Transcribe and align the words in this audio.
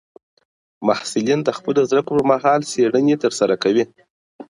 محصلین 0.87 1.39
د 1.43 1.49
خپلو 1.57 1.81
زده 1.89 2.01
کړو 2.07 2.21
پر 2.23 2.27
مهال 2.31 2.61
څېړني 2.71 3.15
ترسره 3.23 3.55
کوي. 3.63 3.83